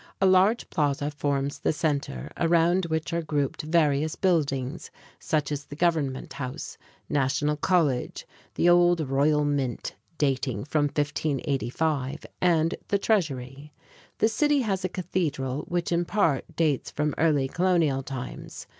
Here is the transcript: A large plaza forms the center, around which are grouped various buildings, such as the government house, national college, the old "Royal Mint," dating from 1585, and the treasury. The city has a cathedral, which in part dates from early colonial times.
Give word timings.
A 0.19 0.25
large 0.25 0.67
plaza 0.71 1.11
forms 1.11 1.59
the 1.59 1.71
center, 1.71 2.31
around 2.37 2.87
which 2.87 3.13
are 3.13 3.21
grouped 3.21 3.61
various 3.61 4.15
buildings, 4.15 4.89
such 5.19 5.51
as 5.51 5.65
the 5.65 5.75
government 5.75 6.33
house, 6.33 6.75
national 7.07 7.55
college, 7.55 8.25
the 8.55 8.67
old 8.67 8.99
"Royal 9.07 9.45
Mint," 9.45 9.93
dating 10.17 10.65
from 10.65 10.85
1585, 10.85 12.25
and 12.41 12.73
the 12.87 12.97
treasury. 12.97 13.71
The 14.17 14.27
city 14.27 14.61
has 14.61 14.83
a 14.83 14.89
cathedral, 14.89 15.65
which 15.67 15.91
in 15.91 16.05
part 16.05 16.45
dates 16.55 16.89
from 16.89 17.13
early 17.19 17.47
colonial 17.47 18.01
times. 18.01 18.65